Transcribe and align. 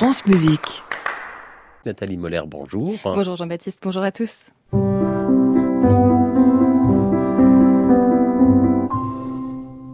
France 0.00 0.24
Musique. 0.24 0.82
Nathalie 1.84 2.16
Moller, 2.16 2.40
bonjour. 2.46 2.94
Bonjour 3.04 3.36
Jean-Baptiste, 3.36 3.80
bonjour 3.82 4.02
à 4.02 4.10
tous. 4.10 4.30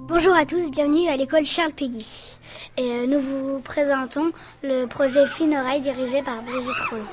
Bonjour 0.06 0.32
à 0.36 0.46
tous, 0.46 0.70
bienvenue 0.70 1.08
à 1.08 1.16
l'école 1.16 1.44
Charles 1.44 1.72
Péguy. 1.72 2.36
Et 2.76 2.82
euh, 2.82 3.06
nous 3.08 3.20
vous 3.20 3.58
présentons 3.58 4.30
le 4.62 4.86
projet 4.86 5.26
Fine 5.26 5.56
Oreille 5.56 5.80
dirigé 5.80 6.22
par 6.22 6.40
Brigitte 6.40 6.80
Rose. 6.88 7.12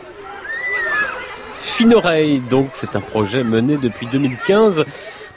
Fine 1.61 1.95
Oreille, 1.95 2.41
donc, 2.41 2.69
c'est 2.73 2.95
un 2.95 3.01
projet 3.01 3.43
mené 3.43 3.77
depuis 3.77 4.05
2015 4.05 4.85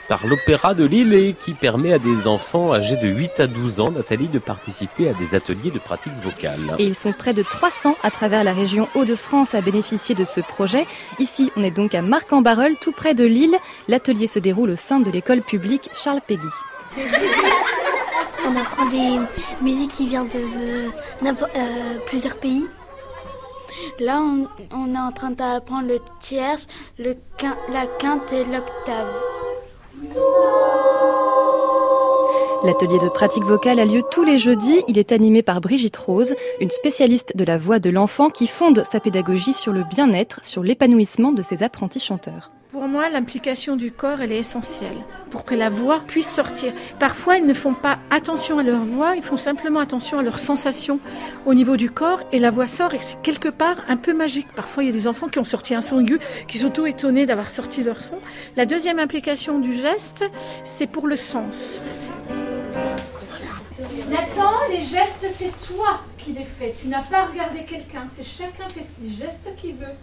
par 0.07 0.25
l'Opéra 0.25 0.73
de 0.73 0.85
Lille 0.85 1.13
et 1.13 1.33
qui 1.33 1.53
permet 1.53 1.93
à 1.93 1.99
des 1.99 2.27
enfants 2.27 2.73
âgés 2.73 2.95
de 2.97 3.07
8 3.07 3.39
à 3.39 3.47
12 3.47 3.79
ans, 3.79 3.91
Nathalie, 3.91 4.29
de 4.29 4.39
participer 4.39 5.09
à 5.09 5.13
des 5.13 5.35
ateliers 5.35 5.71
de 5.71 5.79
pratique 5.79 6.13
vocale. 6.23 6.75
Et 6.79 6.83
ils 6.83 6.95
sont 6.95 7.11
près 7.11 7.33
de 7.33 7.43
300 7.43 7.95
à 8.03 8.11
travers 8.11 8.43
la 8.43 8.53
région 8.53 8.87
Hauts-de-France 8.95 9.53
à 9.55 9.61
bénéficier 9.61 10.15
de 10.15 10.23
ce 10.25 10.39
projet. 10.39 10.85
Ici, 11.19 11.51
on 11.55 11.63
est 11.63 11.71
donc 11.71 11.93
à 11.93 12.01
Marc-en-Barœul, 12.01 12.75
tout 12.79 12.91
près 12.91 13.13
de 13.13 13.25
Lille. 13.25 13.55
L'atelier 13.87 14.27
se 14.27 14.39
déroule 14.39 14.71
au 14.71 14.75
sein 14.75 14.99
de 14.99 15.11
l'école 15.11 15.41
publique 15.41 15.89
Charles 15.93 16.21
Péguy. 16.25 16.47
On 18.47 18.55
apprend 18.55 18.85
des 18.85 19.19
musiques 19.61 19.91
qui 19.91 20.07
viennent 20.07 20.29
de 20.29 20.37
euh, 20.37 20.89
euh, 21.25 21.97
plusieurs 22.05 22.37
pays. 22.37 22.65
Là, 23.99 24.19
on, 24.21 24.47
on, 24.71 24.93
est 24.95 24.97
en 24.97 25.11
train 25.11 25.31
d'apprendre 25.31 25.87
le 25.87 25.99
tierce, 26.19 26.67
le 26.97 27.15
la 27.71 27.85
quinte 27.99 28.31
et 28.31 28.45
l'octave. 28.45 29.36
L'atelier 32.63 32.97
de 32.97 33.09
pratique 33.09 33.43
vocale 33.43 33.79
a 33.79 33.85
lieu 33.85 34.01
tous 34.09 34.23
les 34.23 34.39
jeudis. 34.39 34.81
Il 34.87 34.97
est 34.97 35.11
animé 35.11 35.43
par 35.43 35.61
Brigitte 35.61 35.95
Rose, 35.95 36.33
une 36.59 36.71
spécialiste 36.71 37.37
de 37.37 37.43
la 37.43 37.57
voix 37.57 37.79
de 37.79 37.91
l'enfant 37.91 38.29
qui 38.29 38.47
fonde 38.47 38.83
sa 38.89 38.99
pédagogie 38.99 39.53
sur 39.53 39.73
le 39.73 39.83
bien-être, 39.83 40.39
sur 40.43 40.63
l'épanouissement 40.63 41.31
de 41.31 41.43
ses 41.43 41.61
apprentis 41.61 41.99
chanteurs. 41.99 42.51
Pour 42.71 42.87
moi, 42.87 43.09
l'implication 43.09 43.75
du 43.75 43.91
corps, 43.91 44.21
est 44.21 44.29
essentielle 44.29 44.97
pour 45.29 45.45
que 45.45 45.55
la 45.55 45.69
voix 45.69 46.01
puisse 46.05 46.29
sortir. 46.29 46.73
Parfois, 46.99 47.37
ils 47.37 47.45
ne 47.45 47.53
font 47.53 47.73
pas 47.73 47.97
attention 48.11 48.59
à 48.59 48.63
leur 48.63 48.83
voix, 48.83 49.15
ils 49.15 49.21
font 49.21 49.37
simplement 49.37 49.79
attention 49.79 50.19
à 50.19 50.23
leurs 50.23 50.39
sensations 50.39 50.99
au 51.45 51.53
niveau 51.53 51.77
du 51.77 51.89
corps 51.89 52.23
et 52.31 52.39
la 52.39 52.51
voix 52.51 52.67
sort 52.67 52.93
et 52.93 52.99
c'est 53.01 53.21
quelque 53.21 53.49
part 53.49 53.77
un 53.87 53.97
peu 53.97 54.13
magique. 54.13 54.47
Parfois, 54.55 54.83
il 54.83 54.87
y 54.87 54.89
a 54.89 54.93
des 54.93 55.07
enfants 55.07 55.29
qui 55.29 55.39
ont 55.39 55.45
sorti 55.45 55.75
un 55.75 55.81
son 55.81 56.01
aigu, 56.01 56.19
qui 56.47 56.57
sont 56.57 56.69
tout 56.69 56.85
étonnés 56.85 57.25
d'avoir 57.25 57.49
sorti 57.49 57.83
leur 57.83 58.01
son. 58.01 58.17
La 58.57 58.65
deuxième 58.65 58.99
implication 58.99 59.59
du 59.59 59.73
geste, 59.73 60.29
c'est 60.63 60.87
pour 60.87 61.07
le 61.07 61.15
sens. 61.15 61.81
C'est 65.37 65.53
toi 65.67 66.01
qui 66.17 66.33
les 66.33 66.43
fais. 66.43 66.73
Tu 66.79 66.87
n'as 66.87 67.03
pas 67.03 67.27
regardé 67.27 67.63
quelqu'un. 67.63 68.07
C'est 68.09 68.23
chacun 68.23 68.67
fait 68.69 68.85
les 69.01 69.09
gestes 69.09 69.55
qu'il 69.57 69.75
veut. 69.75 69.93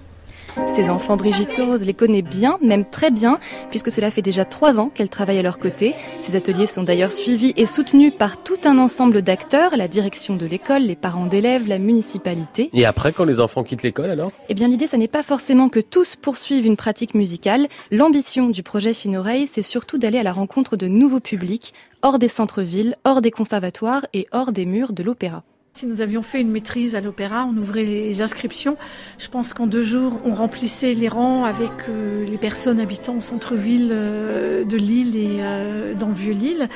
Ces 0.76 0.88
enfants, 0.88 1.16
Brigitte 1.16 1.50
Rose 1.58 1.84
les 1.84 1.94
connaît 1.94 2.22
bien, 2.22 2.58
même 2.62 2.84
très 2.84 3.10
bien, 3.10 3.38
puisque 3.70 3.90
cela 3.90 4.10
fait 4.10 4.22
déjà 4.22 4.44
trois 4.44 4.78
ans 4.78 4.88
qu'elle 4.92 5.08
travaille 5.08 5.38
à 5.38 5.42
leur 5.42 5.58
côté. 5.58 5.94
Ces 6.22 6.36
ateliers 6.36 6.66
sont 6.66 6.82
d'ailleurs 6.82 7.12
suivis 7.12 7.52
et 7.56 7.66
soutenus 7.66 8.12
par 8.16 8.42
tout 8.42 8.58
un 8.64 8.78
ensemble 8.78 9.22
d'acteurs, 9.22 9.76
la 9.76 9.88
direction 9.88 10.36
de 10.36 10.46
l'école, 10.46 10.82
les 10.82 10.96
parents 10.96 11.26
d'élèves, 11.26 11.68
la 11.68 11.78
municipalité. 11.78 12.70
Et 12.72 12.84
après, 12.84 13.12
quand 13.12 13.24
les 13.24 13.40
enfants 13.40 13.64
quittent 13.64 13.82
l'école, 13.82 14.10
alors? 14.10 14.30
Eh 14.48 14.54
bien, 14.54 14.68
l'idée, 14.68 14.86
ce 14.86 14.96
n'est 14.96 15.08
pas 15.08 15.22
forcément 15.22 15.68
que 15.68 15.80
tous 15.80 16.16
poursuivent 16.16 16.66
une 16.66 16.76
pratique 16.76 17.14
musicale. 17.14 17.68
L'ambition 17.90 18.48
du 18.48 18.62
projet 18.62 18.92
Fine 18.94 19.16
Oreille, 19.16 19.46
c'est 19.46 19.62
surtout 19.62 19.98
d'aller 19.98 20.18
à 20.18 20.22
la 20.22 20.32
rencontre 20.32 20.76
de 20.76 20.86
nouveaux 20.88 21.20
publics, 21.20 21.74
hors 22.02 22.18
des 22.18 22.28
centres-villes, 22.28 22.96
hors 23.04 23.22
des 23.22 23.30
conservatoires 23.30 24.06
et 24.12 24.26
hors 24.32 24.52
des 24.52 24.66
murs 24.66 24.92
de 24.92 25.02
l'opéra. 25.02 25.42
Si 25.76 25.86
nous 25.86 26.00
avions 26.00 26.22
fait 26.22 26.40
une 26.40 26.52
maîtrise 26.52 26.94
à 26.94 27.00
l'opéra, 27.00 27.48
on 27.52 27.56
ouvrait 27.56 27.82
les 27.82 28.22
inscriptions. 28.22 28.76
Je 29.18 29.26
pense 29.26 29.52
qu'en 29.52 29.66
deux 29.66 29.82
jours, 29.82 30.20
on 30.24 30.32
remplissait 30.32 30.94
les 30.94 31.08
rangs 31.08 31.42
avec 31.42 31.72
euh, 31.88 32.24
les 32.24 32.38
personnes 32.38 32.78
habitant 32.78 33.16
au 33.16 33.20
centre-ville 33.20 33.88
euh, 33.90 34.64
de 34.64 34.76
Lille 34.76 35.16
et 35.16 35.38
euh, 35.40 35.94
dans 35.94 36.06
le 36.06 36.14
Vieux-Lille. 36.14 36.68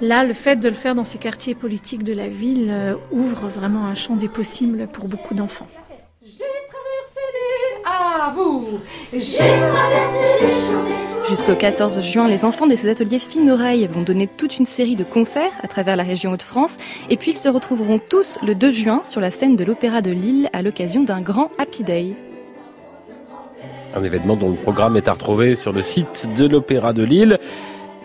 Là, 0.00 0.24
le 0.24 0.32
fait 0.32 0.56
de 0.56 0.68
le 0.68 0.74
faire 0.74 0.96
dans 0.96 1.04
ces 1.04 1.18
quartiers 1.18 1.54
politiques 1.54 2.02
de 2.02 2.12
la 2.12 2.26
ville 2.28 2.74
ouvre 3.12 3.46
vraiment 3.46 3.86
un 3.86 3.94
champ 3.94 4.16
des 4.16 4.28
possibles 4.28 4.88
pour 4.88 5.06
beaucoup 5.06 5.34
d'enfants. 5.34 5.68
J'ai 6.20 6.38
traversé 6.38 7.20
les... 7.32 7.82
Ah, 7.84 8.32
vous 8.34 8.66
J'ai 9.12 9.36
traversé 9.36 10.26
les 10.42 10.59
Jusqu'au 11.30 11.54
14 11.54 12.02
juin, 12.02 12.26
les 12.26 12.44
enfants 12.44 12.66
de 12.66 12.74
ces 12.74 12.88
ateliers 12.88 13.20
Fine 13.20 13.48
Oreille 13.52 13.86
vont 13.86 14.02
donner 14.02 14.26
toute 14.26 14.58
une 14.58 14.66
série 14.66 14.96
de 14.96 15.04
concerts 15.04 15.52
à 15.62 15.68
travers 15.68 15.94
la 15.94 16.02
région 16.02 16.32
Hauts-de-France. 16.32 16.76
Et 17.08 17.16
puis 17.16 17.30
ils 17.30 17.38
se 17.38 17.48
retrouveront 17.48 18.00
tous 18.00 18.36
le 18.44 18.56
2 18.56 18.72
juin 18.72 19.02
sur 19.04 19.20
la 19.20 19.30
scène 19.30 19.54
de 19.54 19.62
l'Opéra 19.62 20.02
de 20.02 20.10
Lille 20.10 20.50
à 20.52 20.62
l'occasion 20.62 21.04
d'un 21.04 21.20
grand 21.20 21.52
Happy 21.56 21.84
Day. 21.84 22.16
Un 23.94 24.02
événement 24.02 24.34
dont 24.34 24.48
le 24.48 24.56
programme 24.56 24.96
est 24.96 25.06
à 25.06 25.12
retrouver 25.12 25.54
sur 25.54 25.72
le 25.72 25.82
site 25.82 26.28
de 26.36 26.48
l'Opéra 26.48 26.92
de 26.92 27.04
Lille 27.04 27.38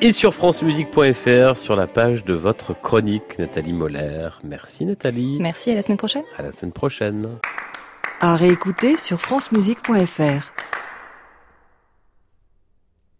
et 0.01 0.11
sur 0.11 0.35
francemusique.fr 0.35 1.57
sur 1.57 1.75
la 1.75 1.87
page 1.87 2.25
de 2.25 2.35
votre 2.35 2.79
chronique, 2.79 3.39
Nathalie 3.39 3.73
Moller. 3.73 4.29
Merci 4.43 4.85
Nathalie. 4.85 5.39
Merci, 5.39 5.71
à 5.71 5.75
la 5.75 5.81
semaine 5.81 5.97
prochaine. 5.97 6.23
À 6.37 6.43
la 6.43 6.51
semaine 6.51 6.73
prochaine. 6.73 7.27
À 8.21 8.35
réécouter 8.35 8.97
sur 8.97 9.19
francemusique.fr. 9.19 10.54